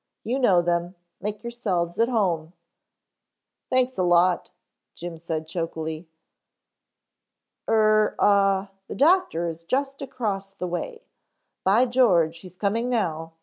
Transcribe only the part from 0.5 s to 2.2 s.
them. Make yourselves at